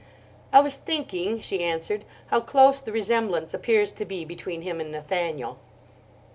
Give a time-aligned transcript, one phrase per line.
[0.51, 4.91] "I was thinking," she answered, "how close the resemblance appears to be between him and
[4.91, 5.59] Nathaniel."